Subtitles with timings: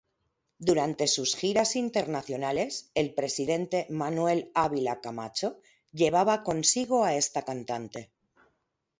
[0.57, 5.59] Durante sus giras internacionales el presidente Manuel Ávila Camacho
[5.93, 8.09] llevaba consigo a esta cantante.